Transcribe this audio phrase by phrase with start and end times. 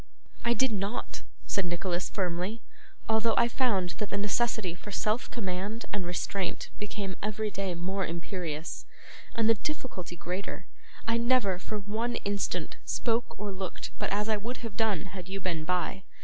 [0.43, 2.63] 'I did not,' said Nicholas, firmly.
[3.07, 8.03] 'Although I found that the necessity for self command and restraint became every day more
[8.03, 8.87] imperious,
[9.35, 10.65] and the difficulty greater,
[11.07, 15.29] I never, for one instant, spoke or looked but as I would have done had
[15.29, 16.01] you been by.